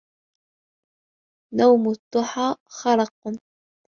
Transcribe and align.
نَوْمُ 1.55 1.87
الضُّحَى 1.89 2.55
خَرَقٌ 2.69 3.09